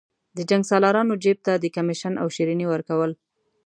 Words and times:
د 0.37 0.39
جنګسالارانو 0.49 1.13
جیب 1.23 1.37
ته 1.45 1.53
د 1.57 1.65
کمېشن 1.75 2.13
او 2.21 2.27
شریني 2.35 2.65
ورکول. 2.69 3.11